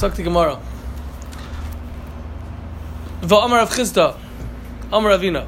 [0.00, 0.58] Talk to Gemara.
[3.20, 4.16] Va'amar of Chisda.
[4.90, 5.46] Amar Ravina.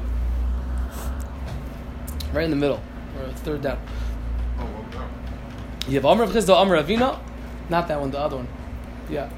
[2.31, 2.79] Right in the middle.
[3.17, 3.79] Or third down.
[5.87, 7.17] You have Amar of Chisda, Amar Ravina.
[7.67, 8.47] Not that one, the other one.
[9.09, 9.31] Yeah.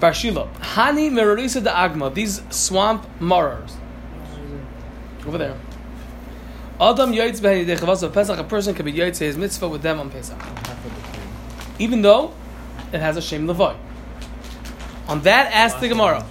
[0.00, 0.50] Barshila.
[0.54, 2.14] Hani Merorisa de Agma.
[2.14, 3.74] These swamp marars.
[5.26, 5.60] Over there.
[6.80, 8.38] Adam Yaitz Behani Dechavas of Pesach.
[8.38, 10.40] A person can be Yaitz his mitzvah with them on Pesach.
[11.78, 12.32] Even though
[12.92, 13.76] it has a Shem Levoy.
[15.08, 16.24] On that, ask the Gemara.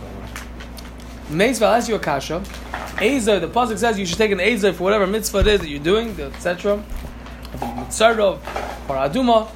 [1.30, 2.44] Meizvah, I'll ask you a kasha.
[3.02, 5.70] Ezra, the pasuk says you should take an Ezra for whatever mitzvah it is that
[5.70, 6.84] you're doing, etc.
[7.55, 8.38] Mitzarov
[8.90, 9.50] or Aduma.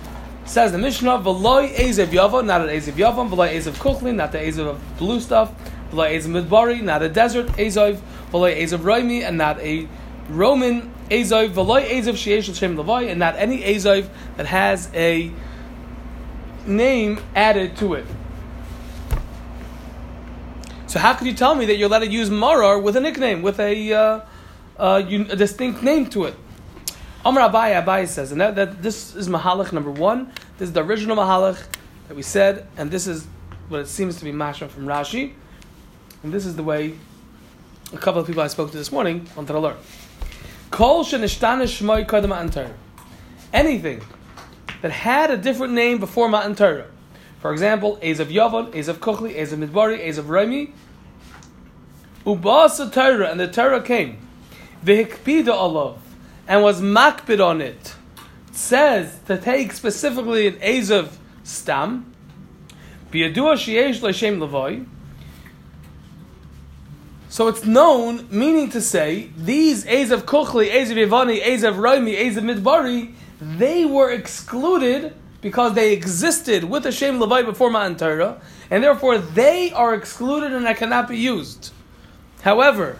[0.46, 4.38] Says the Mishnah, V'loi Ezev Yava, not an Ezev Yavam, V'loi Ezev Kuchlin, not the
[4.38, 5.52] Ezev of blue stuff,
[5.92, 8.00] V'loi Ezev Midbari, not a desert Ezev,
[8.32, 9.88] V'loi Ezev Roimi, and not a
[10.30, 15.32] Roman Ezev, V'loi Ezev Sheyesh Shem Levoi, and not any Ezev that has a
[16.68, 18.06] name added to it.
[20.88, 23.42] So how could you tell me that you're allowed to use Marar with a nickname,
[23.42, 24.20] with a, uh,
[24.78, 26.36] uh, a distinct name to it?
[27.26, 30.32] Amr Abai Abai says, and that, that this is Mahalach number one.
[30.58, 31.62] This is the original Mahalach
[32.08, 33.26] that we said, and this is
[33.68, 35.34] what it seems to be Mashma from Rashi.
[36.24, 36.94] And this is the way
[37.94, 39.78] a couple of people I spoke to this morning wanted to learn.
[40.72, 41.06] Kol
[43.54, 44.02] Anything
[44.82, 46.88] that had a different name before Matan Torah.
[47.40, 50.72] For example, Ezav Yavon, Ezav Kochli, Ezav Midbari, Ezav Raimi.
[52.26, 54.18] Ubasa Torah, and the Torah came.
[54.84, 55.98] Vihikpida Allah,
[56.48, 57.96] and was makbid on it.
[58.52, 61.10] Says to take specifically an Ezav
[61.44, 62.12] Stam.
[63.12, 64.86] Biyadua Sheyesh L'Shem Levoi.
[67.30, 73.14] So it's known, meaning to say, these Ezav Kuchli, Ezav Yavani, Ezav Raimi, Ezav Midbari,
[73.46, 79.20] they were excluded because they existed with the Shem Levi before Matan Torah, and therefore
[79.20, 81.72] they are excluded and that cannot be used.
[82.42, 82.98] However,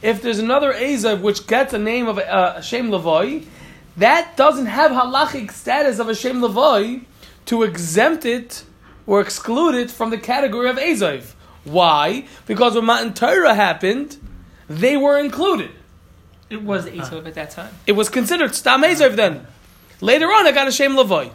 [0.00, 3.40] if there's another Ezav which gets a name of a, a Shem Levi,
[3.96, 6.98] that doesn't have halachic status of a Shem Levi
[7.46, 8.64] to exempt it
[9.06, 11.32] or exclude it from the category of Ezav.
[11.64, 12.26] Why?
[12.46, 14.16] Because when Matan Torah happened,
[14.68, 15.70] they were included.
[16.48, 17.74] It was Esav at that time.
[17.86, 19.46] It was considered Stam Ezav then.
[20.00, 21.30] Later on, I got a Shem Levoy.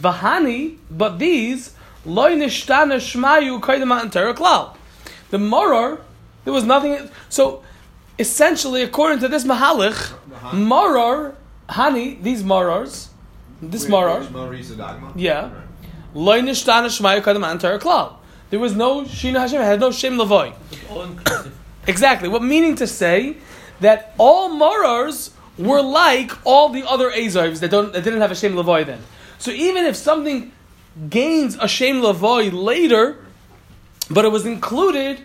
[0.00, 4.76] Vahani, but these, loy nishtana shmayu kaidem matan klal.
[5.30, 6.00] The morar,
[6.44, 7.10] there was nothing.
[7.28, 7.62] So,
[8.18, 10.12] essentially, according to this mahalach,
[10.52, 11.34] morar,
[11.68, 13.10] hani, these morars,
[13.60, 15.12] this Wait, morar, which Marisa Dagma?
[15.16, 15.50] Yeah.
[16.14, 18.16] loy nishtana shmayu kaidem matan klal.
[18.48, 20.54] There was no Shina Hashem, it had no Shem Levoy.
[21.88, 22.28] Exactly.
[22.28, 23.36] What meaning to say
[23.80, 28.34] that all morars were like all the other Azovs that don't that didn't have a
[28.34, 29.00] Shem Lavoy then.
[29.38, 30.52] So even if something
[31.08, 33.24] gains a Shem Lavoy later,
[34.10, 35.22] but it was included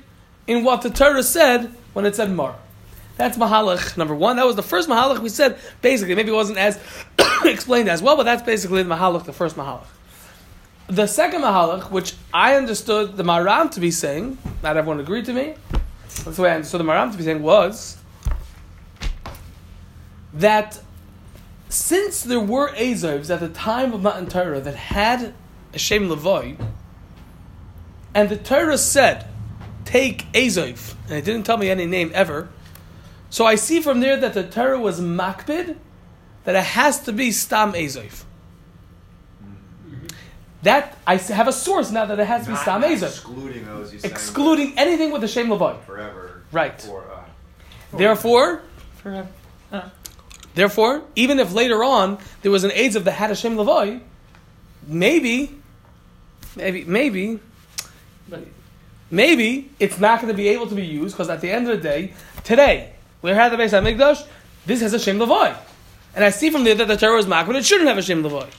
[0.47, 2.56] in what the Torah said when it said Mar.
[3.18, 4.38] That's Mahalach number one.
[4.38, 5.59] That was the first Mahalach we said.
[5.81, 6.80] Basically, maybe it wasn't as
[7.46, 9.86] explained as well, but that's basically the Mahalach, the first Mahalach.
[10.88, 15.34] The second Mahalach, which I understood the Maram to be saying, not everyone agreed to
[15.34, 15.53] me,
[16.24, 17.98] that's the way I understood the Maram to be saying was
[20.34, 20.80] that
[21.69, 25.34] since there were Azovs at the time of Matan Torah that had
[25.74, 26.58] a Shem Levoy,
[28.14, 29.25] and the Torah said,
[29.86, 32.50] take Azov, and it didn't tell me any name ever,
[33.30, 35.78] so I see from there that the Torah was makbid,
[36.44, 38.25] that it has to be Stam Azov.
[40.63, 43.09] That I have a source now that it has to be Not, Stam not Azov,
[43.09, 43.94] excluding those.
[43.94, 45.81] You're saying excluding anything with the Shem Levoy.
[45.84, 46.44] forever.
[46.52, 46.80] Right.
[46.81, 48.62] For, uh, Therefore,
[48.98, 49.28] Forever.
[49.72, 49.90] Uh,
[50.53, 54.01] Therefore, even if later on there was an Ezov the had Hashem Levoy,
[54.85, 55.56] maybe,
[56.56, 57.39] maybe, maybe,
[59.09, 61.78] maybe it's not going to be able to be used because at the end of
[61.78, 62.13] the day,
[62.44, 64.25] today we had the Beis Hamikdash.
[64.66, 65.56] This has a Shem Levoy,
[66.16, 68.01] and I see from there that the Torah is marked, but it shouldn't have a
[68.01, 68.50] Shem Levoy.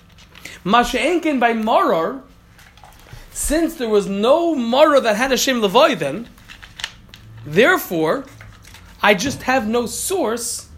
[0.64, 2.22] Masha'enkin by Maror,
[3.32, 6.28] since there was no Maror that had a Shem Levoy, then
[7.44, 8.24] therefore,
[9.02, 10.68] I just have no source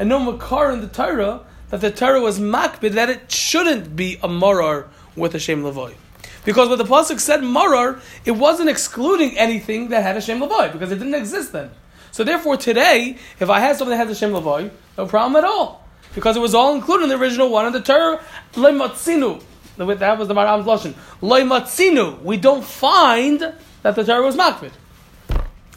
[0.00, 4.18] and no makar in the Torah that the Torah was makbid that it shouldn't be
[4.22, 5.94] a marar with a shem lavoy.
[6.42, 10.72] Because what the pasuk said marar, it wasn't excluding anything that had a shem lavoy
[10.72, 11.70] because it didn't exist then.
[12.12, 15.46] So therefore, today, if I had something that has a shem lavoy, no problem at
[15.46, 17.66] all because it was all included in the original one.
[17.66, 18.24] And the Torah
[18.54, 19.42] leimatzinu,
[19.76, 20.94] that was the Maram's lashon.
[21.20, 23.52] Leimatzinu, we don't find
[23.82, 24.72] that the Torah was makbid.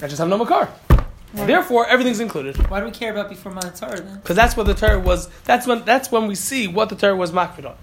[0.01, 0.69] I just have no makar.
[1.33, 2.55] Therefore, everything's included.
[2.69, 4.17] why do we care about before Matan Torah then?
[4.17, 5.29] Because that's what the Torah was.
[5.45, 5.83] That's when.
[5.83, 7.75] That's when we see what the Torah was makbid on.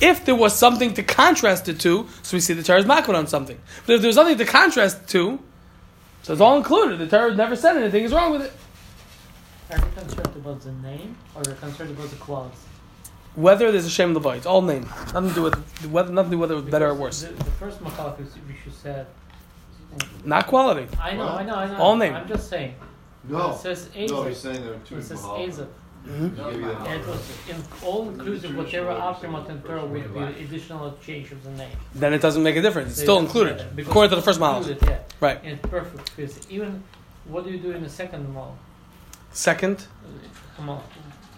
[0.00, 3.14] If there was something to contrast it to, so we see the Torah is makbid
[3.14, 3.58] on something.
[3.86, 5.40] But if there's nothing to contrast it to,
[6.22, 6.98] so it's all included.
[6.98, 8.52] The Torah never said anything is wrong with it.
[9.70, 12.56] Are you concerned about the name or are you concerned about the quality?
[13.34, 14.88] Whether there's a shame Shem Levite, it's all name.
[15.12, 17.22] Nothing to do with whether nothing to do with whether it was better or worse.
[17.22, 19.06] The, the first Mahalach which you said.
[20.24, 20.86] Not quality.
[21.00, 21.76] I know, I know, I know.
[21.76, 22.14] All name.
[22.14, 22.74] I'm just saying.
[23.28, 23.50] No.
[23.52, 25.46] It says No, he's saying there are two It says Mahal.
[25.48, 25.68] Ezer.
[26.08, 26.12] I'll
[26.52, 26.86] give you that.
[26.86, 31.42] And it was in, all inclusive, whatever after Matan Torah would be additional change of
[31.42, 31.76] the name.
[31.96, 32.90] Then it doesn't make a difference.
[32.90, 34.58] It's They still included, matter, according to the first Mahal.
[34.58, 35.40] included, Yeah, Right.
[35.42, 36.84] and it's perfect because even
[37.24, 38.56] what do you do in the second Mahal?
[39.32, 39.86] Second,
[40.56, 40.82] Come on.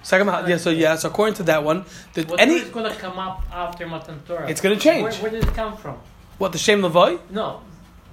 [0.03, 0.49] second Mahal.
[0.49, 0.59] Yeah.
[0.59, 0.97] So yeah.
[0.97, 4.21] So according to that one, the, Whatever any is going to come up after Matan
[4.27, 4.49] Torah?
[4.51, 5.03] it's going to change.
[5.05, 5.97] Where, where did it come from?
[6.37, 7.31] What the Shem Levite?
[7.33, 7.63] No,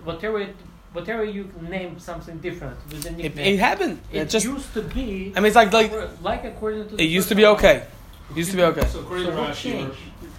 [0.05, 0.55] whatever it,
[0.93, 3.53] whatever you name something different with the It, nickname.
[3.55, 3.99] it happened.
[4.11, 4.45] It, It just.
[4.45, 5.33] used to be.
[5.35, 5.91] I mean, it's like like
[6.21, 6.95] like according to.
[7.03, 7.83] It used to be okay.
[8.31, 8.85] It used to be okay.
[8.87, 9.97] So according So to Rashi, we're, changed?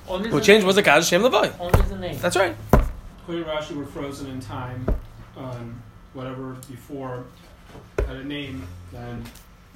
[0.09, 0.67] Only What the changed name.
[0.67, 1.53] was the Kaddish Shem Levite.
[1.61, 2.19] Only the name.
[2.19, 2.55] That's right.
[3.23, 4.87] according to Rashi, we're frozen in time
[5.37, 5.81] on
[6.15, 7.25] whatever before
[8.07, 9.23] had a name, then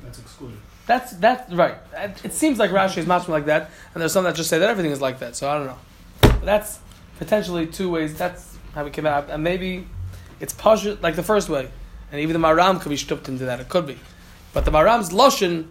[0.03, 0.57] that's excluded.
[0.87, 1.77] That's that's right.
[1.95, 4.49] It it seems like Rashi is much more like that, and there's some that just
[4.51, 5.37] say that everything is like that.
[5.37, 5.79] So I don't know.
[6.23, 6.79] But that's
[7.19, 8.17] potentially two ways.
[8.17, 9.87] That's how we came out, and maybe
[10.41, 11.69] it's pashut like the first way,
[12.13, 13.61] and even the Maram could be stupped into that.
[13.61, 13.99] It could be,
[14.53, 15.67] but the Maram's loshin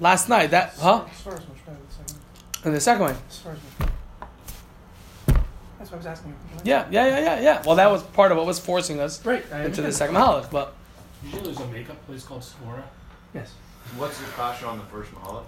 [0.00, 0.50] last night.
[0.50, 1.04] That huh?
[1.10, 2.20] As far as much better, the second.
[2.64, 3.16] And the second way.
[3.28, 3.58] As far as
[5.78, 6.36] That's what I was asking you.
[6.64, 7.62] Yeah, yeah, yeah, yeah, yeah.
[7.66, 9.44] Well, that was part of what was forcing us Right.
[9.50, 10.50] Into the second Mahalik.
[10.50, 10.74] But
[11.24, 12.82] Usually there's a makeup place called Svora.
[13.34, 13.52] Yes.
[13.96, 15.44] What's the kasha on the first Mahal?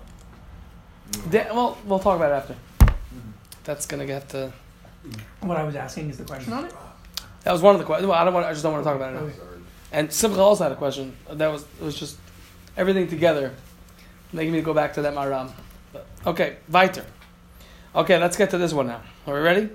[1.30, 2.54] da- well, we'll talk about it after.
[2.80, 3.30] Mm-hmm.
[3.64, 4.52] That's gonna get to.
[5.40, 6.74] What I was asking is the question on it.
[7.44, 8.08] That was one of the questions.
[8.08, 8.46] Well, I don't want.
[8.46, 9.32] I just don't want to talk about it now.
[9.92, 11.14] And Simcha also had a question.
[11.30, 12.18] That was it was just
[12.76, 13.54] everything together,
[14.32, 15.52] making me go back to that Maram.
[16.26, 17.04] Okay, weiter.
[17.94, 19.02] Okay, let's get to this one now.
[19.26, 19.68] Are we ready?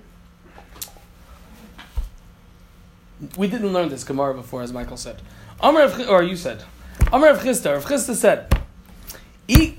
[3.37, 5.21] We didn't learn this Gemara before, as Michael said.
[5.61, 6.63] Amr or you said.
[7.11, 7.73] Amr of Chisda.
[7.73, 8.53] Rav Chisda said,
[9.47, 9.78] "Eat."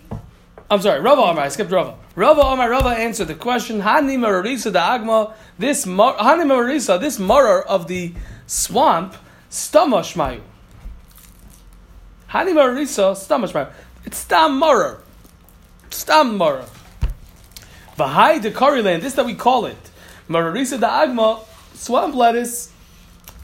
[0.71, 1.45] I'm sorry, Rava Amar.
[1.45, 1.97] I skipped Rava.
[2.15, 2.71] Rava Amar.
[2.71, 3.81] Rava answered the question.
[3.81, 5.33] Hani Mararisa da Agma.
[5.59, 7.01] This Hani Mararisa.
[7.01, 8.15] This morer of the
[8.47, 9.17] swamp.
[9.51, 10.41] Stama Shmayu.
[12.31, 13.17] Hani Mararisa.
[13.17, 13.73] Stama Shmayu.
[14.05, 15.03] It's Stam morer.
[15.91, 16.67] Stam morer.
[17.99, 19.01] Vahai de Kariland.
[19.01, 19.91] This that we call it.
[20.29, 21.45] Mararisa da Agma.
[21.75, 22.71] Swamp lettuce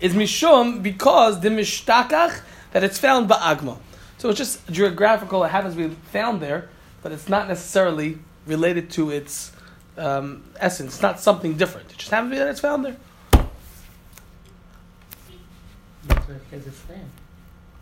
[0.01, 2.41] is mishum because the mishtakach
[2.73, 3.79] that it's found ba'agma.
[4.19, 5.43] So it's just geographical.
[5.45, 6.69] It happens to be found there,
[7.03, 9.53] but it's not necessarily related to its
[9.97, 10.95] um, essence.
[10.95, 11.91] It's not something different.
[11.91, 12.97] It just happens to be that it's found there.
[16.05, 16.83] That's where it has its.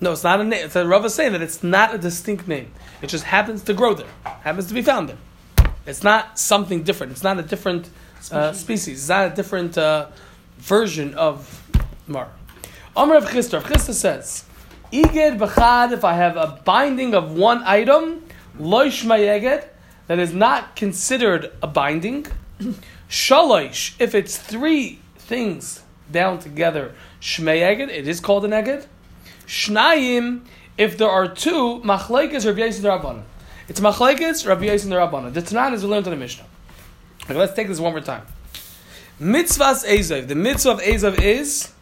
[0.00, 0.64] No, it's not a name.
[0.66, 2.70] It's a Rava saying that it's not a distinct name.
[3.00, 4.08] It just happens to grow there.
[4.24, 5.18] Happens to be found there.
[5.86, 7.12] It's not something different.
[7.12, 7.90] It's not a different
[8.30, 9.00] uh, species.
[9.00, 10.08] It's not a different uh,
[10.58, 11.62] version of
[12.06, 12.28] mar.
[12.96, 13.54] Amr of Chisda.
[13.54, 14.44] Rav Chisda says,
[14.92, 15.92] "Iged b'chad.
[15.92, 18.23] If I have a binding of one item,
[18.58, 19.64] loish mayeged,
[20.06, 22.26] that is not considered a binding.
[23.08, 23.94] Shaloish.
[23.98, 28.86] If it's three things down together, shmeyeged, it is called an eged.
[29.46, 30.42] Shnayim,
[30.76, 33.22] if there are two, machlekes Rabbi Yossi Rabbanan.
[33.68, 35.32] It's machlekes Rabbi Yossi Rabbanan.
[35.32, 36.44] The Tanan is learned in the Mishnah.
[37.24, 38.26] Okay, let's take this one more time.
[39.20, 40.28] Mitzvahs Ezav.
[40.28, 41.72] The mitzvah of Ezav is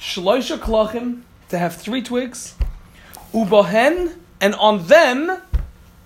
[0.00, 2.54] shloisha klachim to have three twigs,
[3.32, 5.42] ubohen, and on them.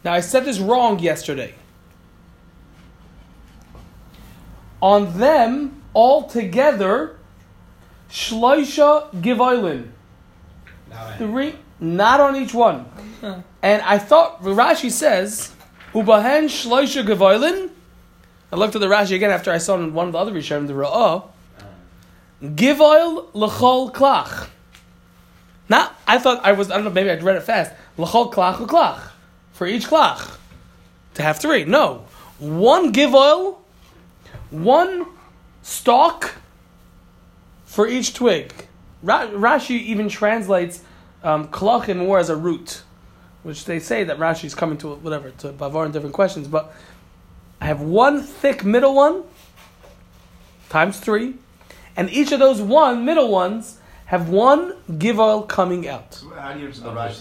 [0.05, 1.55] Now I said this wrong yesterday.
[4.81, 7.17] On them all together,
[8.11, 9.91] shloisha givoilin.
[11.19, 12.87] Three, not on each one.
[13.63, 15.53] And I thought Rashi says,
[15.95, 17.71] "Ubahen shloisha gavoilin."
[18.53, 20.67] I looked at the Rashi again after I saw in one of the other Rishonim,
[20.67, 21.29] the Ra'ah.
[22.43, 24.49] Givoil l'chol klach.
[25.69, 27.73] Not, I thought I was, I don't know, maybe I read it fast.
[27.97, 29.12] L'chol klach klach.
[29.63, 30.39] For each klach.
[31.15, 31.65] To have three.
[31.65, 32.05] No.
[32.41, 33.59] One givoil,
[34.51, 35.07] one
[35.63, 36.35] stalk
[37.65, 38.53] for each twig.
[39.05, 40.83] Ra- Rashi even translates
[41.23, 42.83] um, klachim more as a root,
[43.45, 46.49] which they say that Rashi is coming to whatever to Bavar in different questions.
[46.49, 46.75] But
[47.61, 49.23] I have one thick middle one
[50.71, 51.35] times three,
[51.97, 56.21] and each of those one middle ones have one give oil coming out.
[56.35, 57.21] How do you answer the Rashi?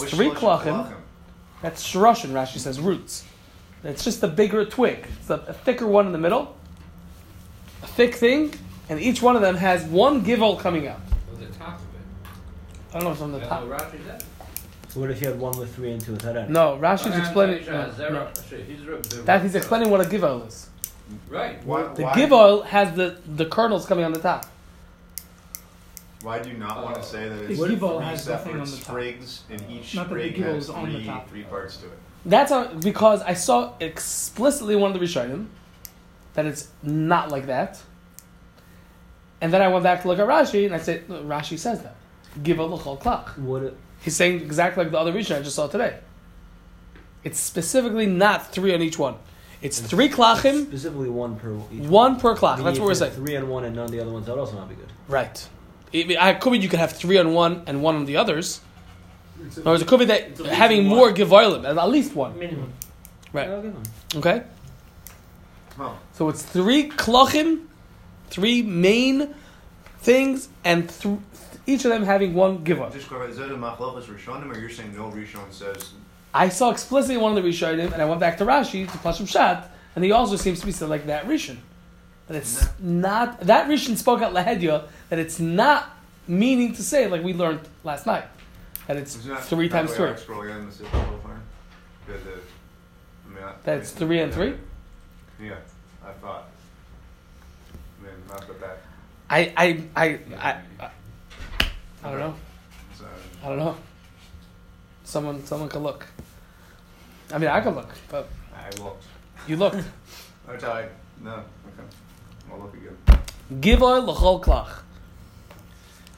[0.00, 0.80] The top There's of it, shloshim the top klachim.
[0.80, 0.88] of it.
[0.88, 0.94] There's Which three klachim.
[1.62, 2.32] That's Russian.
[2.32, 3.24] Rashi says roots.
[3.84, 5.06] It's just a bigger twig.
[5.20, 6.56] It's a, a thicker one in the middle,
[7.82, 8.52] a thick thing,
[8.88, 11.00] and each one of them has one give oil coming out.
[11.28, 12.94] Well, the top of it.
[12.94, 13.66] I don't know if it's on the That's top.
[13.66, 14.24] what Rashi said.
[14.94, 16.52] What if you had one with three and two without any?
[16.52, 17.66] No, Rashi's explaining.
[17.66, 18.28] Uh, no, no.
[18.48, 20.68] shit, he's re- That he's explaining what a give oil is.
[21.30, 21.64] Right.
[21.64, 24.46] Why, The why, give oil has the, the kernels coming on the top.
[26.22, 28.44] Why do you not want Uh, to say that it's give oil three has nothing
[28.44, 28.84] separate on the top.
[28.86, 31.28] sprigs and each Not that the sprig has is on the three, top.
[31.28, 31.98] three parts to it?
[32.24, 35.46] That's how, because I saw explicitly one of the Rishonim
[36.34, 37.80] that it's not like that.
[39.40, 41.96] And then I went back to look at Rashi and I said, Rashi says that.
[42.42, 43.36] Give a look klach.
[43.38, 43.62] What?
[43.64, 45.98] It, He's saying exactly like the other Rishon I just saw today.
[47.24, 49.14] It's specifically not three on each one.
[49.60, 51.82] It's three klachim, specifically one per each.
[51.88, 52.58] one per clock.
[52.60, 53.12] That's what we're saying.
[53.12, 54.88] Three and one and none of the other ones, that would also not be good.
[55.06, 55.48] Right.
[55.92, 58.60] It, I could be you could have three on one and one on the others.
[59.44, 60.96] It's a- Or it could be It's that having one.
[60.98, 62.38] more givoilim, at least one.
[62.38, 62.72] Minimum.
[63.32, 63.48] Right.
[63.48, 63.82] Yeah, I'll give them.
[64.16, 64.42] Okay?
[65.76, 65.90] Huh.
[66.12, 67.66] So it's three klochim,
[68.30, 69.34] three main
[70.00, 71.18] things, and th-
[71.66, 72.88] each of them having one giver.
[72.92, 75.92] Just clarify, is that a machlokes Rishonim, or you're saying no Rishon says
[76.34, 79.28] I saw explicitly one of the Rishonim, and I went back to Rashi to Pashim
[79.28, 81.56] Shat, and he also seems to be said like that Rishon.
[82.28, 85.90] That it's not, that Rishon spoke at Lahedya, that it's not
[86.28, 88.24] meaning to say, like we learned last night,
[88.86, 90.06] that it's that three times three.
[90.06, 91.38] I again, the Sifra
[92.08, 92.44] it,
[93.26, 94.54] I mean, I- That it's three and three?
[95.40, 95.56] Yeah,
[96.04, 96.48] I thought.
[98.00, 98.78] I mean, not that that.
[99.28, 100.90] I, I, I, I, I,
[102.04, 102.34] I don't know.
[102.98, 103.04] So,
[103.42, 103.76] I don't know.
[105.04, 106.06] Someone, someone could look.
[107.32, 109.04] I mean, I could look, but I looked.
[109.46, 109.82] you looked.
[110.46, 110.88] That's I.
[111.22, 111.42] No.
[112.52, 112.54] Okay.
[112.54, 112.96] I'll look again.
[113.60, 114.82] Givoy l'chol klach.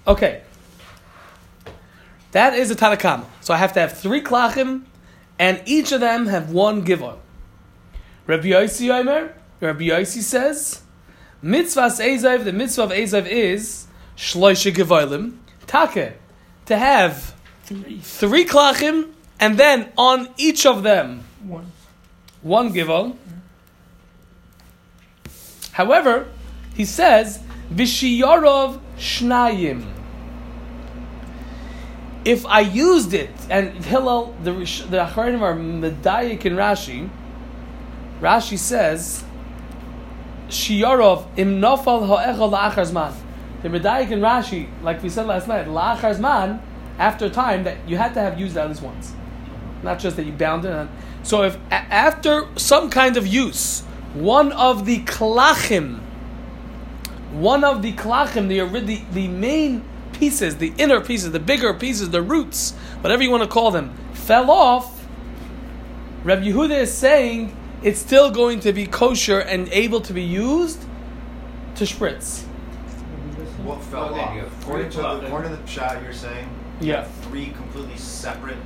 [0.07, 0.43] Okay.
[2.33, 3.27] That is a Tanakama.
[3.41, 4.83] So I have to have three klachim,
[5.39, 7.17] and each of them have one givoy.
[8.27, 10.83] Rabbi Yossi Omer, Rabbi Yossi says,
[11.43, 13.87] Mitzvahs Ezav, the mitzvah of Ezav is
[14.17, 15.37] Shloisha Givoilim,
[15.67, 16.15] Take,
[16.67, 18.01] to have Three.
[18.01, 21.71] three klachim, and then on each of them, One.
[22.43, 23.17] one givol.
[25.75, 26.29] However,
[26.75, 27.41] he says
[27.73, 29.91] v'shiyarov shnayim.
[32.25, 37.11] If I used it, and Hillel, the the Achronim are medayik in Rashi.
[38.21, 39.25] Rashi says
[40.49, 43.15] shiyarov im nofal ha'echol la'achar zman.
[43.63, 46.61] The medayik in Rashi, like we said last night, la'achar zman,
[46.99, 49.13] after time that you had to have used it at least once
[49.85, 50.73] not just that you bound it.
[50.73, 50.89] On.
[51.23, 56.01] So if after some kind of use, one of the klachim,
[57.33, 62.11] one of the klachim, the, the the main pieces, the inner pieces, the bigger pieces,
[62.11, 65.05] the roots, whatever you want to call them, fell off.
[66.23, 70.81] Rabbi Yehuda is saying it's still going to be kosher and able to be used
[71.75, 72.45] to spritz.
[73.65, 74.35] What fell Well, off?
[74.35, 76.49] you have According three to, plot- the, according to the shot, you're saying
[76.81, 77.03] Yeah.
[77.03, 78.57] have three completely separate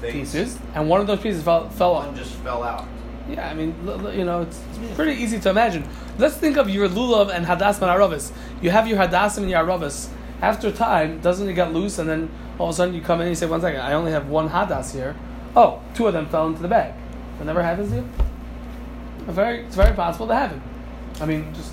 [0.00, 0.32] things.
[0.32, 2.06] Pieces, and one of those pieces fell, fell off.
[2.06, 2.86] One just fell out.
[3.28, 3.74] Yeah, I mean,
[4.14, 5.88] you know, it's it's pretty easy to imagine.
[6.18, 8.32] Let's think of your lulav and hadas and aravis.
[8.60, 10.10] You have your hadas and your aravis.
[10.42, 13.20] After a time, doesn't it get loose, and then all of a sudden you come
[13.20, 15.16] in and you say, "One second, I only have one hadas here."
[15.56, 16.92] Oh, two of them fell into the bag.
[17.38, 18.08] That never happens to you.
[19.32, 20.60] Very, it's very possible to happen.
[21.20, 21.72] I mean, just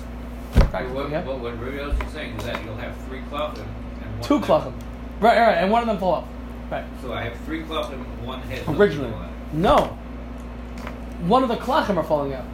[0.54, 1.24] what, yeah.
[1.24, 4.72] what Rabbi Yossi saying is that you'll have three klachim and one Two klachim.
[5.20, 6.28] Right, right, and one of them fell off.
[6.70, 6.84] Right.
[7.02, 8.64] So I have three klachim, and one head.
[8.68, 9.12] Originally,
[9.52, 9.98] no.
[11.22, 12.44] One of the klachim are falling out.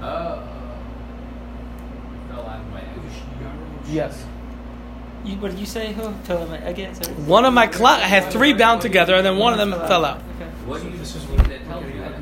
[0.00, 0.08] that.
[0.08, 0.42] Oh.
[2.30, 2.98] Fell out of my head.
[3.88, 4.24] Yes.
[5.24, 5.92] You, what did you say?
[5.92, 6.12] Who?
[6.24, 6.94] Tell them again.
[6.94, 7.14] Sorry.
[7.14, 10.04] One of my klach, I had three bound together, and then one of them fell
[10.04, 10.18] out.
[10.36, 10.50] Okay.
[10.66, 12.12] What do you This is what what that tells you that?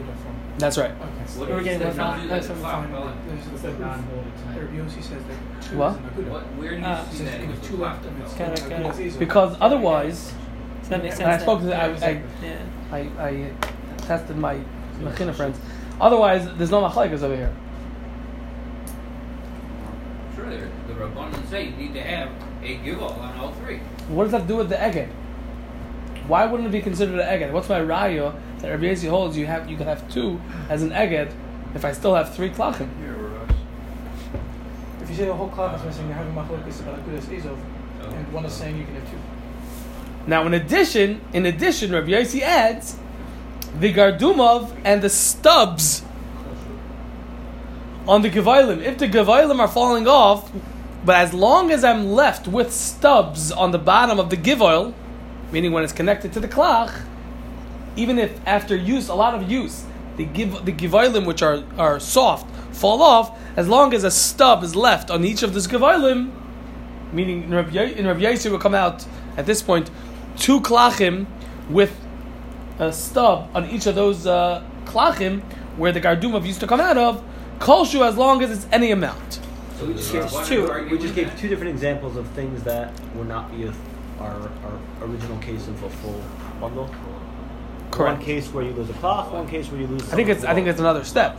[0.58, 0.90] That's right.
[0.90, 1.00] Okay.
[1.38, 2.22] What We're do getting that one tells now.
[2.22, 2.90] you that That's the clock fine.
[2.90, 3.16] fell out?
[3.26, 3.80] There's It's the a proof.
[3.80, 4.58] non-holy time.
[4.58, 5.92] Rabbi Yossi says that two What?
[5.92, 6.28] is an aguda.
[6.30, 6.82] What, where do you
[7.16, 7.40] see that?
[7.40, 8.56] Ah, if two left, clock and it's fell out?
[8.58, 9.18] Got it, got it.
[9.18, 10.34] Because otherwise,
[10.82, 11.20] So that makes sense.
[11.24, 11.80] and I spoke to then.
[11.80, 12.58] I, I, Yeah.
[12.92, 13.50] I, I
[14.06, 14.60] tested my
[15.00, 15.58] mechina friends.
[16.00, 17.52] Otherwise, there's no machlekes over here.
[20.34, 22.30] Sure, there- the Rabbanan say you need to have
[22.62, 23.78] a givol on all three.
[24.08, 25.08] What does that do with the eged?
[26.26, 27.52] Why wouldn't it be considered an eged?
[27.52, 29.36] What's my raya that Rabbi Yossi holds?
[29.36, 31.32] You have you can have two as an eged
[31.74, 32.88] if I still have three klachim.
[33.00, 33.50] Here, Rush.
[35.02, 37.56] If you say the whole klach is missing, you're having machlokes about agudas ezov, So,
[38.02, 38.10] oh.
[38.10, 39.18] and one is saying you can have two.
[40.26, 42.96] Now, in addition, in addition, Rabbi Yossi adds
[43.78, 46.02] the gardumov and the stubs
[48.08, 48.82] on the gavailim.
[48.82, 50.50] If the gavailim are falling off,
[51.04, 54.92] but as long as I'm left with stubs on the bottom of the givoil,
[55.52, 57.04] meaning when it's connected to the klach,
[57.96, 59.84] even if after use, a lot of use,
[60.16, 64.62] the give the givailim which are, are soft fall off, as long as a stub
[64.62, 66.30] is left on each of these givailim,
[67.12, 69.90] meaning in Rabbi, Yo- in Yossi will come out at this point
[70.36, 71.26] two klachim
[71.68, 71.96] with
[72.80, 75.42] a stub on each of those uh, klachim
[75.76, 77.22] where the gardumav used to come out of,
[77.58, 79.40] kolshu as long as it's any amount.
[79.78, 80.88] So we just the gave two.
[80.90, 83.74] We just gave two different examples of things that would not be a,
[84.18, 84.32] our
[84.64, 86.22] our original case of a full
[86.60, 86.92] bundle.
[87.90, 88.18] Correct.
[88.18, 89.32] One case where you lose a cloth.
[89.32, 90.02] One case where you lose.
[90.12, 91.38] I think it's I think it's another step.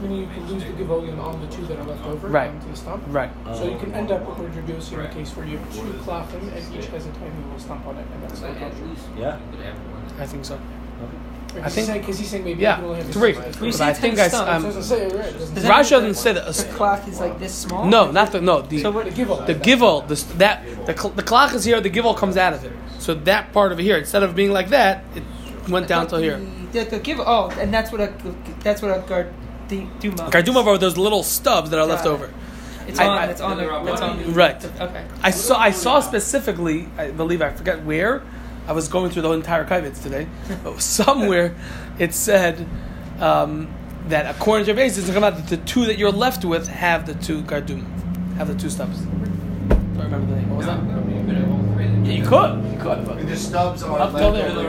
[0.00, 2.50] Meaning you can lose the Givolian on the two that are left over Right.
[2.50, 3.04] onto the stump.
[3.06, 3.30] Right.
[3.54, 5.10] So you can end up with what you're doing a Right.
[5.12, 8.06] case where you have two klachim and each has a tiny little stump on it,
[8.12, 8.84] and that's At no kosher.
[8.84, 9.38] least Yeah.
[10.22, 10.44] You could have one.
[10.44, 10.58] I think so.
[11.54, 13.12] Because I think- he's saying, 'cause he's saying maybe Yeah, you can only have a
[13.12, 13.32] three.
[13.34, 13.46] stump.
[13.62, 15.26] You But I think I s- stumps, I'm- doesn't say it right.
[15.26, 16.42] It doesn't Does say that Rashi doesn't say that.
[16.44, 17.84] Uh, the klach is like this small.
[17.84, 19.04] No, not the no the So what?
[19.04, 19.46] the givol.
[19.46, 21.78] the givol the that the cl- the klach is here.
[21.82, 22.72] The givol comes out of it.
[22.98, 25.22] So that part of it here, instead of being like that, it
[25.68, 26.40] went down till here.
[26.72, 27.20] The, the give.
[27.20, 28.10] Oh, and that's what a
[28.62, 29.26] that's what a guard
[29.68, 30.30] duma.
[30.30, 32.30] Gardumav are those little stubs that are left over.
[32.88, 33.18] It's I- on.
[33.18, 33.92] I- it's on the.
[33.92, 34.22] It's on.
[34.22, 34.64] the- Right.
[34.80, 35.02] Okay.
[35.22, 36.88] I saw I saw specifically.
[36.96, 38.22] I believe I forget where.
[38.66, 40.26] I was going through the entire kibitz today.
[40.78, 41.54] Somewhere
[41.98, 42.66] it said
[43.20, 43.72] um,
[44.08, 46.68] that according to your basis, it's come out that the two that you're left with
[46.68, 47.84] have the two gardum,
[48.36, 49.00] have the two stubs.
[49.02, 49.04] I
[49.74, 50.50] don't remember the name.
[50.50, 50.80] What was No, that?
[50.80, 51.84] I you could have all three.
[51.86, 52.04] then.
[52.06, 52.72] Yeah, you could.
[52.72, 53.06] You could.
[53.06, 54.50] But the stubs are Up left till there.
[54.50, 54.62] over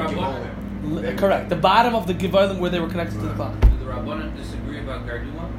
[0.89, 1.49] The in L- correct.
[1.49, 3.59] The bottom of the givolim where they were connected to the klach.
[3.61, 5.49] Do the Rabbanan disagree about Garduma?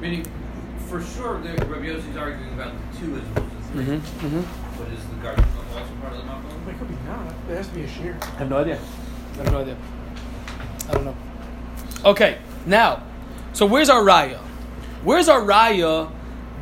[0.00, 0.24] Meaning,
[0.88, 4.26] for sure, the Rabbi Yossi's arguing about the two as opposed to 3 Mm-hmm.
[4.26, 4.61] Mm-hmm.
[4.78, 6.68] But is the Garduma also part of the Makam?
[6.68, 7.46] It could be not.
[7.46, 8.18] There has to be a shear.
[8.20, 8.78] I have no idea.
[9.34, 9.76] I have no idea.
[10.88, 11.16] I don't know.
[12.04, 13.02] Okay, now,
[13.52, 14.38] so where's our raya?
[15.04, 16.10] Where's our raya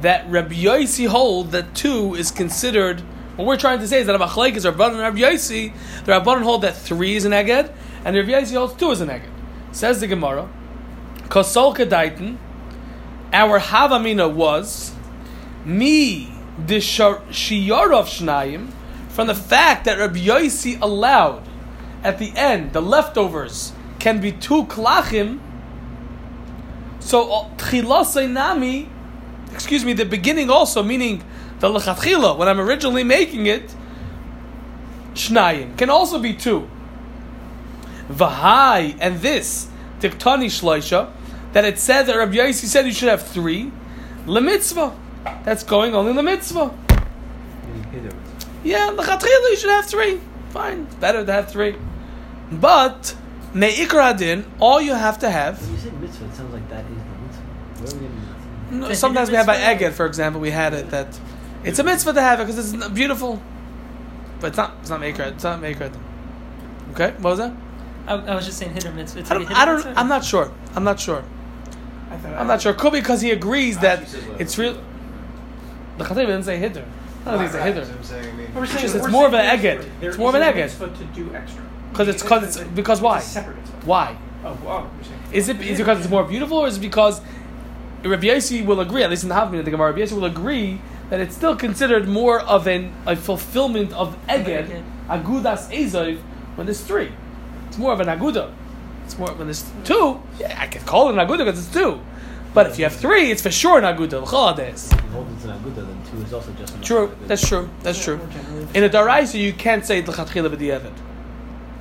[0.02, 3.00] that Rabbi Yossi hold that two is considered?
[3.36, 5.72] What we're trying to say is that Amachlaik is Rabbanan and Rabbi Yossi.
[6.04, 7.72] The Rabbanan hold that three is an eged,
[8.04, 9.28] and Rabbi Yossi holds two is an eged.
[9.72, 10.48] Says the Gemara,
[11.28, 12.36] Kosol Kedaitin,
[13.32, 14.92] our Havamina was
[15.64, 16.32] me
[16.66, 18.70] the Shiyarov Shnayim
[19.08, 21.42] from the fact that Rabbi Yossi allowed
[22.02, 25.40] at the end the leftovers can be two klachim.
[27.00, 28.88] So uh, tchilasei nami,
[29.52, 31.22] excuse me, the beginning also meaning
[31.60, 33.74] the lechatchila when I'm originally making it,
[35.14, 36.68] shnayim can also be two.
[38.08, 39.68] Vahai and this
[40.00, 41.10] diktani shloisha
[41.52, 43.72] that it said that Rabbi Yossi said you should have three,
[44.24, 44.94] lemitzvah.
[45.44, 46.74] That's going only mitzvah.
[48.62, 50.20] Yeah, lechatchila you should have three.
[50.50, 51.76] Fine, it's better to have three.
[52.52, 53.16] But
[53.54, 55.60] meikra hadin, all you have to have.
[55.62, 57.98] When you say mitzvah, it sounds like that is the mitzvah.
[57.98, 58.78] Where are we?
[58.88, 61.18] No, sometimes we have by mitzvah- Eged, for example, we had it that
[61.64, 63.40] it's a mitzvah to have it because it's beautiful,
[64.40, 64.74] but it's not.
[64.80, 65.32] It's not meikra.
[65.32, 65.92] It's not meikra.
[66.92, 67.52] Okay, what was that?
[68.06, 69.20] I, I was just saying hit or mitzvah.
[69.20, 69.56] It's I like a don't.
[69.56, 69.98] hit I don't mitzvah?
[69.98, 70.52] I'm not sure.
[70.74, 71.24] I'm not sure.
[72.10, 72.72] I I'm not sure.
[72.74, 74.40] Could be because he agrees ah, that Rashi says what?
[74.40, 74.80] it's real.
[76.00, 76.84] The Chatev didn't say hither.
[77.26, 77.80] I don't think it's a Right, hither.
[77.80, 78.34] that's what I'm saying.
[78.34, 79.88] I mean, We're saying- it's we're more of saying an there's- eged.
[80.02, 80.98] It's more of an is a eged.
[80.98, 81.62] to do extra.
[81.92, 83.18] 'Cause it's- 'cause it's- because why?
[83.18, 83.76] It's a separate mitzvah.
[83.84, 84.16] Why?
[84.44, 84.86] Oh, wow.
[85.32, 87.20] Is it is it because it's more beautiful, or is it because
[88.02, 89.02] Rabbi Yossi will agree?
[89.02, 92.08] At least in the Havmin, the Gemara, Rabbi Yossi will agree that it's still considered
[92.08, 94.82] more of an a fulfillment of Eged, Eged.
[95.10, 96.16] Agudas Ezov,
[96.56, 97.10] when there's three.
[97.68, 98.48] It's more of an Aguda.
[99.04, 100.20] It's more when there's two.
[100.38, 102.00] Yeah, I can call it an Aguda because it's two.
[102.52, 104.22] But if you have three, it's for sure an Aguda.
[104.22, 106.84] L'chol If you hold aguda, then two is also just enough.
[106.84, 107.68] True, that's true.
[107.82, 108.18] That's true.
[108.74, 110.92] In a daraisa, you can't say l'chatchila b'di'evid.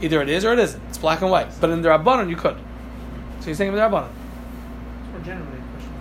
[0.02, 0.82] Either it is or it isn't.
[0.90, 1.50] It's black and white.
[1.60, 2.56] But in the rabbanon, you could.
[3.40, 4.10] So you're saying in the rabbanon.
[4.10, 5.92] It's more generally a question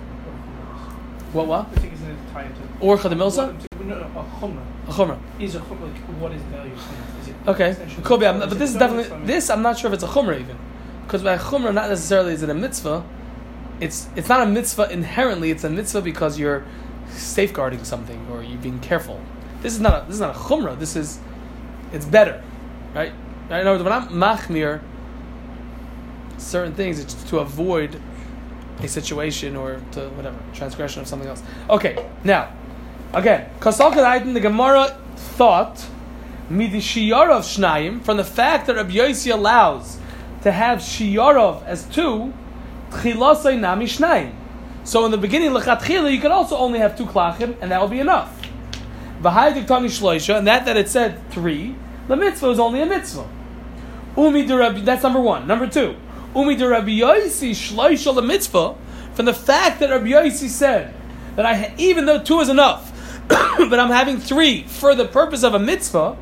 [1.28, 1.46] of What?
[1.46, 1.66] What?
[1.72, 2.60] I think it's going to tie into.
[2.80, 3.54] Or chadamilsa?
[3.54, 4.88] What- No, no, a chumrah.
[4.88, 5.18] A chumrah.
[5.40, 6.72] Is a chumrah, like, what is the value?
[6.74, 8.26] Is it Okay, could be.
[8.26, 9.48] But this is definitely this.
[9.48, 10.58] I'm not sure if it's a chumrah even,
[11.06, 13.02] because by chumrah not necessarily is it a mitzvah.
[13.80, 15.50] It's it's not a mitzvah inherently.
[15.50, 16.64] It's a mitzvah because you're
[17.10, 19.20] safeguarding something or you're being careful.
[19.62, 20.78] This is not a this is not a chumrah.
[20.78, 21.18] This is
[21.92, 22.42] it's better,
[22.94, 23.12] right?
[23.50, 24.82] I know when I'm machmir
[26.36, 28.00] certain things, it's to avoid
[28.80, 31.42] a situation or to whatever transgression of something else.
[31.70, 32.52] Okay, now
[33.12, 35.86] again, kasal kadaiten the Gemara thought
[36.50, 39.98] midishiyarov shnayim from the fact that Rabbi Yossi allows
[40.42, 42.32] to have shiyarov as two
[42.90, 44.34] nami shnayim.
[44.84, 47.88] So in the beginning lechatchila you could also only have two klachim and that will
[47.88, 48.34] be enough.
[49.20, 51.74] V'hai diktani shloisha and that that it said three
[52.08, 53.28] the mitzvah is only a mitzvah.
[54.16, 55.46] Umi de that's number one.
[55.46, 55.96] Number two,
[56.34, 58.74] Umi de Rabbi Yossi shloisha the mitzvah
[59.12, 60.94] from the fact that Rabbi Yossi said
[61.36, 62.92] that I even though two is enough,
[63.28, 66.16] but I'm having three for the purpose of a mitzvah.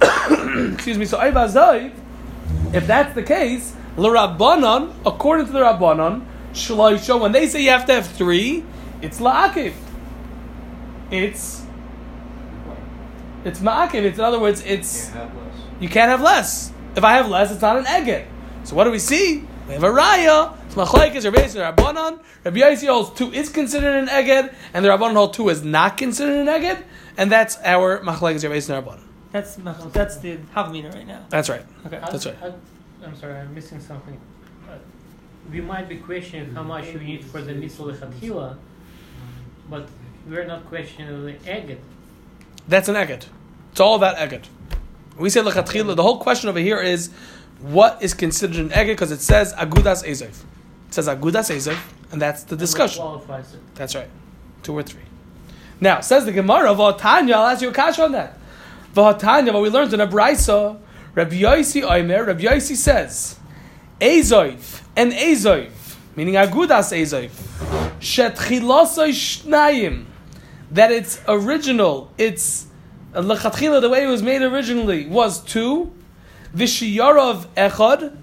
[0.72, 1.04] excuse me.
[1.04, 7.70] So if that's the case, l'Rabbanon, according to the Rabbanon, shloisha, when they say you
[7.70, 8.64] have to have three,
[9.02, 9.74] it's la'akiv.
[11.10, 11.62] It's
[13.44, 14.02] It's ma'akiv.
[14.02, 15.54] It's in other words, it's Can't have less.
[15.80, 16.72] you can't have less.
[16.96, 18.26] If I have less, it's not an eged.
[18.64, 19.44] So what do we see?
[19.66, 20.54] We have a raya.
[20.66, 22.20] It's machlekes Rabbi Yossi and Rabbanon.
[22.44, 25.96] Rabbi Yossi holds two is considered an eged, and the Rabbanon hold two is not
[25.96, 26.82] considered an eged,
[27.16, 29.00] and that's our machlekes Rabbi Yossi and Rabbanon.
[29.32, 29.56] That's
[29.92, 31.24] that's the Havamina right now.
[31.28, 31.64] That's right.
[31.86, 32.00] Okay.
[32.00, 32.36] That's right.
[33.02, 34.18] I, am sorry, I'm missing something.
[34.68, 34.76] Uh,
[35.50, 38.56] we might be questioning how much you need for the mitzvah lechatchila,
[39.70, 39.88] but
[40.28, 41.78] we're not questioning the eged.
[42.66, 43.26] That's an eged.
[43.72, 44.46] It's all about eged.
[45.16, 45.96] We say lechatchila.
[45.96, 47.10] The whole question over here is
[47.60, 50.44] what is considered an eged because it says agudas ezev.
[50.88, 51.78] It says agudas ezev,
[52.12, 53.02] and that's the discussion.
[53.02, 53.60] What qualifies it?
[53.74, 54.10] That's right.
[54.62, 55.02] Two or three.
[55.80, 58.36] Now, says the Gemara, V'atanya, I'll ask you a kasha on that.
[58.94, 60.78] V'atanya, what we learned in a brisa,
[61.14, 63.38] Rabbi Yossi Omer, Rabbi Yossi says,
[64.00, 65.70] Ezoiv, and Ezoiv,
[66.14, 67.30] meaning Agudas Ezoiv,
[68.00, 70.04] Shetchilosoi Shnayim,
[70.70, 72.66] that it's original, it's,
[73.14, 75.92] uh, Lechatchila, the way it was made originally, was two,
[76.54, 78.16] Vishiyarov Echad,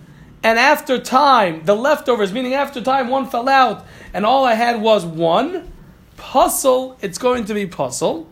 [0.43, 4.79] and after time, the leftovers, meaning after time, one fell out, and all I had
[4.79, 5.73] was one,
[6.17, 8.27] pasul, it's going to be pasul.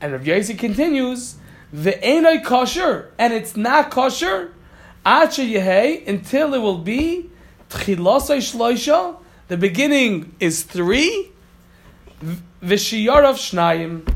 [0.00, 1.36] And Rav Yossi continues,
[1.72, 4.52] the ain't kosher, and it's not kosher,
[5.04, 7.30] until it will be
[7.68, 9.16] shloisha,
[9.48, 11.30] the beginning is three,
[12.22, 14.14] v'shiyarav shnayim,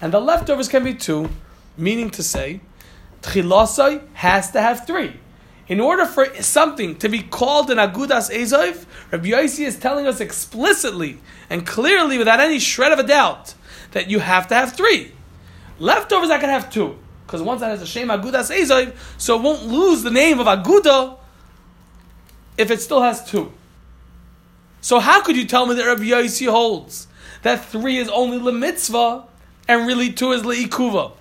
[0.00, 1.30] and the leftovers can be two,
[1.76, 2.60] meaning to say,
[3.22, 5.18] tchilasai has to have three.
[5.68, 10.20] In order for something to be called an agudas ezov, Rabbi Yossi is telling us
[10.20, 11.18] explicitly
[11.50, 13.54] and clearly, without any shred of a doubt,
[13.92, 15.12] that you have to have three.
[15.78, 19.42] Leftovers, I can have two, because once that has a shame agudas ezov, so it
[19.42, 21.18] won't lose the name of aguda
[22.56, 23.52] if it still has two.
[24.80, 27.06] So how could you tell me that Rabbi Yossi holds
[27.42, 29.24] that three is only the mitzvah
[29.68, 31.12] and really two is leikuva?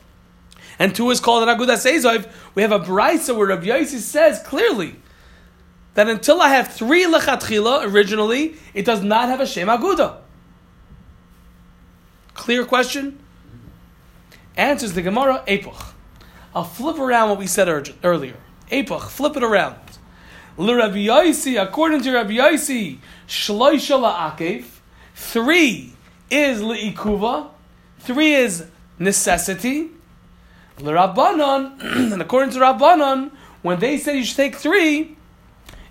[0.79, 2.29] and two is called an agudas ezov.
[2.55, 4.95] We have a brisa where Rabbi Yossi says clearly
[5.95, 10.17] that until I have three lechatchila originally, it does not have a shem aguda.
[12.33, 13.19] Clear question.
[14.57, 15.93] Answers the Gemara epoch.
[16.55, 18.37] I'll flip around what we said earlier.
[18.71, 19.77] Epoch, flip it around.
[20.57, 24.65] Rabbi Yossi, according to Rabbi Yossi, shloisha la'akev.
[25.13, 25.93] Three
[26.31, 27.51] is le'ikuva.
[27.99, 28.65] Three is
[28.97, 29.91] necessity.
[30.79, 31.79] L'Rabbanon,
[32.13, 33.29] and according to Rabbanon,
[33.61, 35.15] when they said you should take three,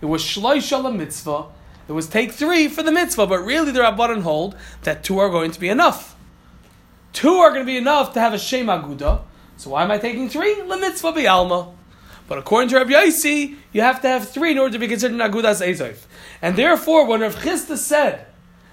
[0.01, 1.45] it was shloisha mitzvah.
[1.89, 5.31] It was take three for the mitzvah, but really the Rabbanon hold that two are
[5.31, 6.16] going to be enough.
[7.17, 9.23] Two are going to be enough to have a shem aguda.
[9.57, 10.61] So why am I taking three?
[10.61, 11.73] La mitzvah bi'alma.
[12.29, 15.19] But according to Rabbi Yossi, you have to have three in order to be considered
[15.19, 15.97] an agudas ezov.
[16.43, 18.27] And therefore, when Rav Chisda said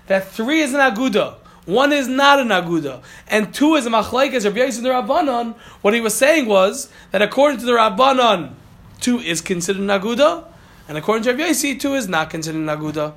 [0.07, 4.33] that three is an aguda, one is not an aguda, and two is a machlaik
[4.33, 8.55] as Rabbi and the Rabbanon, what he was saying was that according to the Rabbanon,
[8.99, 10.43] two is considered an aguda,
[10.89, 13.13] and according to Rabbi Yossi, two is not considered an aguda.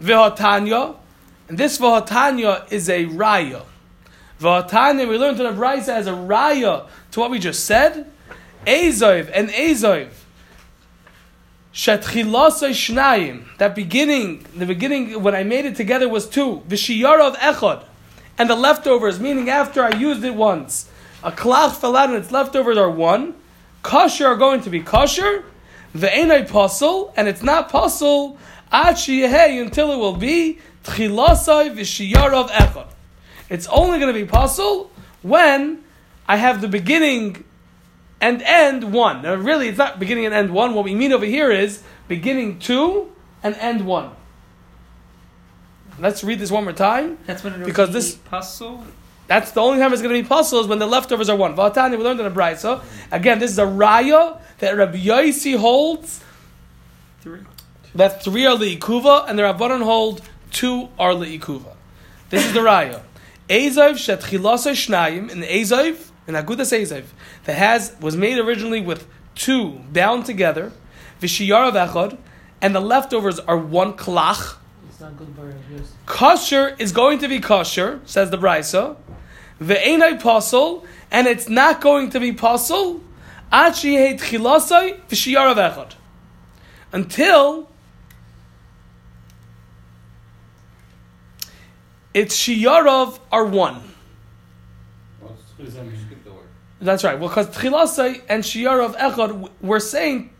[0.00, 0.98] V'hotanya,
[1.48, 3.64] and this v'hotanya is a raya.
[4.42, 8.10] V'hotanya, we learned in the Brisa as a raya to what we just said.
[8.66, 10.10] Ezov and Ezov.
[11.72, 13.44] Shetchilasai shnayim.
[13.58, 16.62] That beginning, the beginning when I made it together was two.
[16.64, 17.84] Of echad.
[18.36, 20.88] And the leftovers, meaning after I used it once,
[21.22, 23.34] a klach fell out and its leftovers are one.
[23.82, 25.44] Kosher are going to be kosher.
[25.94, 28.36] Ve'enai pasul, and it's not pasul.
[28.72, 32.88] Sheyehei, until it will be tchilasai v'shiyara of echad.
[33.52, 35.84] It's only going to be pasul when
[36.26, 37.44] I have the beginning
[38.18, 39.20] and end one.
[39.22, 40.72] Now, really, it's not beginning and end one.
[40.74, 43.12] What we mean over here is beginning two
[43.42, 44.10] and end one.
[45.98, 47.18] Let's read this one more time.
[47.26, 48.82] That's when it Because this- pasul.
[49.28, 51.54] That's the only time it's going to be possible is when the leftovers are one.
[51.54, 52.82] Vatani, we learned in a brisa.
[53.10, 56.22] Again, this is a raya that Rabbi Yossi holds
[57.20, 57.40] Three.
[57.94, 61.72] that three are leikuva and the Rabbanon hold two are leikuva.
[62.30, 63.00] This is the raya.
[63.52, 67.04] Ezov shetchilasa shnayim in Ezov in Agudas Ezov
[67.44, 70.72] that has was made originally with two bound together,
[71.20, 72.16] v'shiyar of echad,
[72.62, 74.56] and the leftovers are one klach.
[74.88, 75.92] It's not good for yes.
[76.06, 78.96] Kosher is going to be kosher, says the brisa.
[79.60, 83.02] Ve'enai pasul, and it's not going to be pasul.
[83.52, 85.92] Ad sheyeh tchilasai v'shiyar of echad.
[86.90, 87.68] Until
[92.14, 93.82] its shiyarov are one.
[96.80, 97.18] That's right.
[97.18, 100.30] Well, because tchilasai and shiyarov echad, we're saying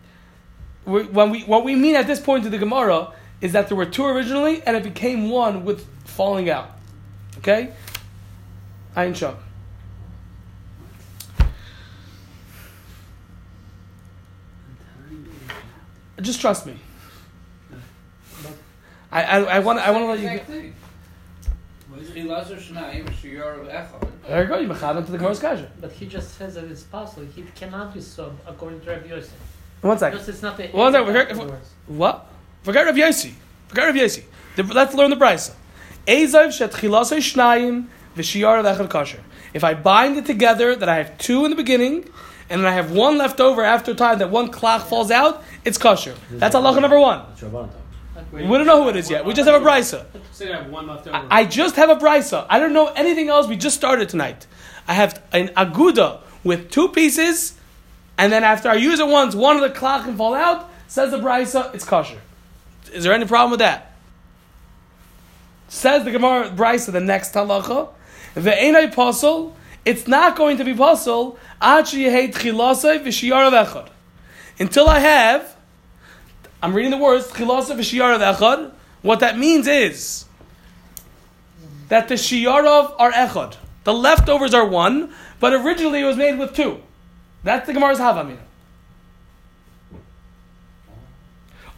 [0.84, 3.86] when we what we mean at this point to the Gemara is that there were
[3.86, 6.70] two originally, and it became one with falling out.
[7.38, 7.72] Okay,
[8.96, 9.34] Ayin Shah.
[16.20, 16.76] Just trust me.
[19.10, 20.70] I, I, I want I want to let you.
[20.70, 20.72] Go.
[24.26, 24.58] There you go.
[24.58, 25.70] You mechavan to the Gemara's kasha.
[25.80, 27.26] But he just says that it's possible.
[27.34, 29.30] He cannot be sub according to Rabbi Yossi.
[29.80, 30.18] One second.
[30.18, 30.68] Because it's not the.
[30.68, 32.26] One second, we're- What?
[32.62, 33.32] Forget Rav Yossi.
[33.68, 34.24] Forget Rav Yossi.
[34.56, 35.54] Let's learn the brisa.
[36.06, 37.86] Ezav shet chilasei shnayim
[38.16, 39.20] v'shiyar echad kasher.
[39.54, 42.08] If I bind it together, that I have two in the beginning,
[42.48, 45.78] and then I have one left over after time that one klach falls out, it's
[45.78, 46.14] kosher.
[46.30, 47.22] That's halacha number one.
[48.32, 48.48] Rabbanan.
[48.48, 49.24] We don't know who it is yet.
[49.24, 50.06] We just have a brisa.
[50.32, 51.26] Say I have one left over.
[51.30, 52.46] I just have a brisa.
[52.48, 53.46] I don't know anything else.
[53.46, 54.46] We just started tonight.
[54.88, 57.54] I have an aguda with two pieces,
[58.18, 60.70] and then after I use it once, one of the klach can fall out.
[60.88, 62.20] Says the brisa, it's kosher.
[62.92, 63.92] Is there any problem with that?
[65.68, 67.88] Says the Gemara brisa, the next halacha,
[68.34, 69.56] the enay apostle.
[69.84, 71.36] It's not going to be pasul
[74.60, 75.56] until I have.
[76.62, 78.72] I'm reading the words chilasa v'shiyarav echad.
[79.02, 80.26] What that means is
[81.88, 83.56] that the shiyarav are echad.
[83.84, 86.80] The leftovers are one, but originally it was made with two.
[87.42, 88.38] That's the Gemara's havamina.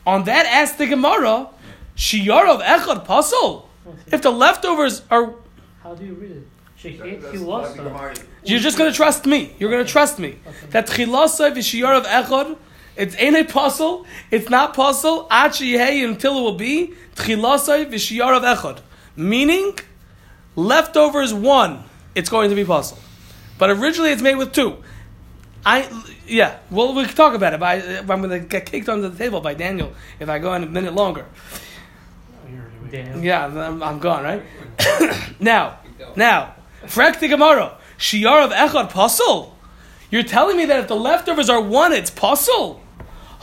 [0.06, 1.48] On that, ask the Gemara,
[1.96, 3.64] shiyarav echad pasul.
[4.12, 5.34] If the leftovers are,
[5.82, 6.48] How do you read it?
[6.78, 7.76] Shehit That's like Hilasa.
[7.76, 9.54] the Gemara- you're just going to trust me.
[9.58, 10.38] You're going to trust me.
[10.70, 12.58] That chilasa v'shiyarav echad.
[12.96, 14.06] It's ain't a pasul.
[14.30, 15.26] It's not pasul.
[15.30, 18.80] Achi until it will be tchilasai v'shiyarav echad.
[19.16, 19.78] Meaning,
[20.56, 21.84] leftovers one.
[22.14, 22.98] It's going to be pasul.
[23.58, 24.76] But originally it's made with two.
[25.66, 25.88] I
[26.26, 26.58] yeah.
[26.70, 27.60] Well, we can talk about it.
[27.60, 30.54] But I, I'm going to get kicked under the table by Daniel if I go
[30.54, 31.26] in a minute longer.
[32.92, 34.22] Yeah, I'm, I'm gone.
[34.22, 34.42] Right
[35.40, 35.78] now.
[36.16, 36.54] Now,
[36.84, 39.52] Frek the Gemara, Shiar of Echad Pasul.
[40.10, 42.83] You're telling me that if the leftovers are one, it's pasul?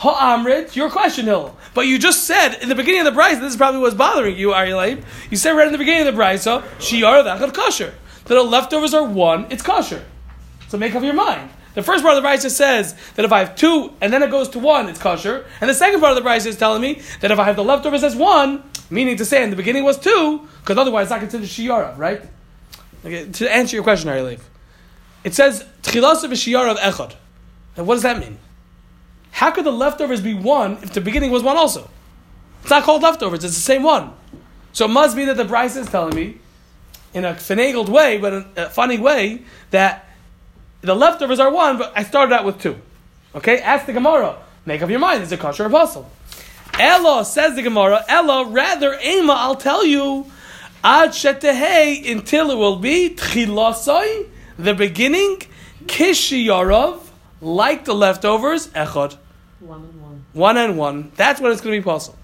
[0.01, 1.55] Ha'amrit, your question, Hill.
[1.75, 4.35] But you just said in the beginning of the Bryce, this is probably what's bothering
[4.35, 5.03] you, Aryalaib.
[5.29, 7.93] You said right in the beginning of the Bryce, so Shiar Echad Kosher.
[8.25, 10.03] That the leftovers are one, it's kosher.
[10.69, 11.51] So make up your mind.
[11.75, 14.31] The first part of the Bryce says that if I have two and then it
[14.31, 15.45] goes to one, it's kosher.
[15.59, 17.63] And the second part of the Bryce is telling me that if I have the
[17.63, 21.19] leftovers as one, meaning to say in the beginning was two, because otherwise it's not
[21.19, 22.23] considered Shiara, right?
[23.05, 24.49] Okay, to answer your question, Ari Leif,
[25.23, 27.13] it says v'shiyar of echad.
[27.77, 28.39] And what does that mean?
[29.31, 31.89] How could the leftovers be one if the beginning was one also?
[32.61, 34.13] It's not called leftovers; it's the same one.
[34.73, 36.37] So it must be that the Bryce is telling me,
[37.13, 40.07] in a finagled way, but a funny way, that
[40.81, 42.77] the leftovers are one, but I started out with two.
[43.35, 44.37] Okay, ask the Gemara.
[44.65, 45.23] Make up your mind.
[45.23, 46.05] Is it kosher or pasul?
[46.79, 48.03] Ella says the Gemara.
[48.07, 50.31] Ella, rather, Ema, I'll tell you.
[50.83, 55.41] Ad shetehei until it will be tchilasoi, the beginning,
[55.85, 57.01] kishiyarov,
[57.39, 59.17] like the leftovers, echad,
[59.61, 60.25] One and one.
[60.33, 61.11] one and one.
[61.15, 62.17] That's when it's going to be possible.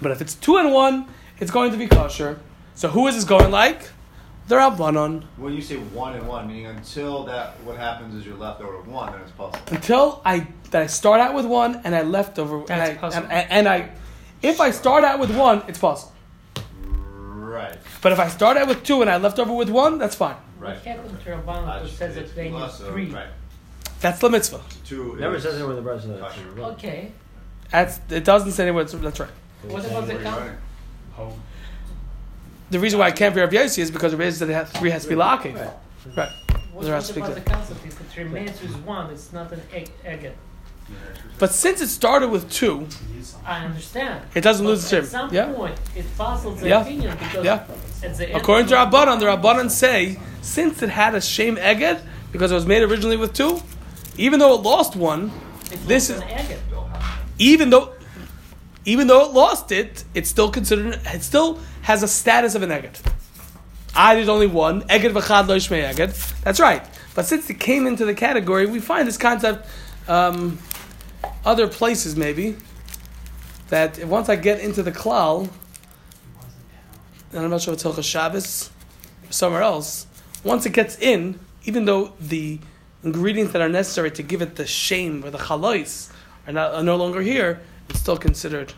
[0.00, 1.06] But if it's two and one,
[1.40, 2.38] it's going to be kosher.
[2.76, 3.90] So who is this going like?
[4.46, 5.24] The Rabbanon.
[5.36, 8.76] When you say one and one, meaning until that, what happens is you're left over
[8.76, 9.74] with one, then it's possible.
[9.74, 13.16] Until I that I start out with one and I left over and I, That's
[13.16, 13.90] and, and I
[14.42, 16.12] if I start out with one, it's possible.
[16.84, 17.78] Right.
[18.02, 20.36] But if I start out with two and I left over with one, that's fine.
[20.58, 20.76] Right.
[20.76, 23.10] What happened to Rabbanan who says that they need three?
[23.10, 23.28] Right.
[24.00, 24.60] That's the mitzvah.
[24.94, 25.16] Two.
[25.18, 26.40] Never says anywhere in the Bryce that Kosher.
[26.40, 26.72] it's Rabbanan.
[26.74, 27.12] Okay.
[27.70, 28.84] That's it doesn't say anywhere.
[28.84, 29.28] That's right.
[29.66, 30.40] What about the Where you count?
[31.18, 31.40] running?
[32.70, 34.70] The reason why I can't be Rav Yossi is because Rav Yossi said it has,
[34.72, 35.54] three has to be lacking.
[35.54, 35.70] Right.
[36.16, 36.28] Right.
[36.38, 37.80] What, The what rest about the concept?
[37.86, 39.90] If it remains with one, it's not an egg.
[40.04, 40.32] egg.
[41.38, 42.86] But since it started with two,
[43.46, 44.22] I understand.
[44.34, 45.52] it doesn't But lose its At some Yeah.
[45.52, 46.82] point, it fossils the Yeah.
[46.82, 47.64] opinion because Yeah.
[48.02, 51.56] at the end According to of Rabbanon, the Rabbanon say since it had a shame
[51.56, 52.00] eged
[52.32, 53.62] because it was made originally with two,
[54.16, 55.30] even though it lost one,
[55.70, 56.22] it this is-
[57.38, 57.92] even though
[58.86, 62.70] even though it lost it, it's still considered it still has a status of an
[62.70, 63.00] eged.
[63.94, 66.40] I there's only one eged v'chad lo eged.
[66.42, 66.84] That's right.
[67.14, 69.68] But since it came into the category, we find this concept
[70.08, 70.58] um,
[71.44, 72.56] other places maybe
[73.68, 75.48] that once I get into the klal,
[77.32, 78.70] and I'm not sure if it's Hilchas Shabbos
[79.30, 80.06] somewhere else.
[80.42, 82.58] Once it gets in, even though the
[83.04, 86.10] ingredients that are necessary to give it the shame or the chalois
[86.46, 88.72] are, not, are no longer here, it's still considered